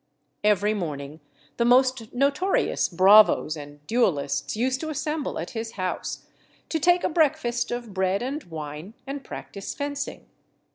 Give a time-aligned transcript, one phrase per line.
[0.43, 1.19] _"Every morning
[1.57, 6.25] the most notorious bravos and duellists used to assemble at his house,
[6.69, 10.25] to take a breakfast of bread and wine, and practise fencing.